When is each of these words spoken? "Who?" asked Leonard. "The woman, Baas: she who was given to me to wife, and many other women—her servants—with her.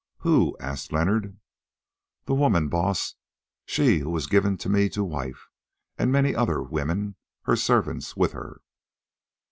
"Who?" 0.21 0.57
asked 0.59 0.91
Leonard. 0.91 1.37
"The 2.25 2.33
woman, 2.33 2.69
Baas: 2.69 3.13
she 3.67 3.99
who 3.99 4.09
was 4.09 4.25
given 4.25 4.57
to 4.57 4.67
me 4.67 4.89
to 4.89 5.03
wife, 5.03 5.47
and 5.95 6.11
many 6.11 6.33
other 6.33 6.59
women—her 6.63 7.55
servants—with 7.55 8.31
her. 8.31 8.61